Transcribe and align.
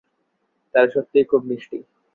তারা 0.75 0.87
সত্যিই 0.95 1.29
খুব 1.31 1.41
মিষ্টি। 1.49 1.77